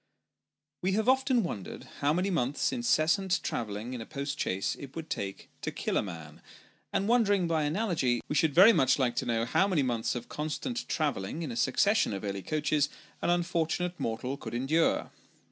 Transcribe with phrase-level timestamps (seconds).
[0.81, 4.01] WE have often wondered how many months' incessant travelling in.
[4.01, 6.41] a post chaise it would take to kill a man;
[6.91, 10.27] and wondering by analogy, we should very much like to know how many months of
[10.87, 12.89] travelling in a succession of early coaches,
[13.21, 15.11] an unfortunate mortal could endure.